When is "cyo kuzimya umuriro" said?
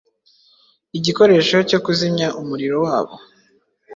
1.69-2.77